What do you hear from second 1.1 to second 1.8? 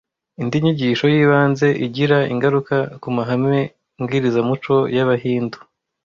y’ibanze